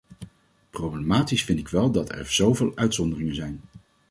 [0.71, 3.61] Problematisch vind ik wel dat er zoveel uitzonderingen zijn.